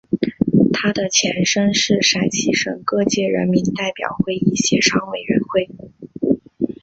[0.73, 5.69] 它的前身是陕西省各界人民代表会议协商委员会。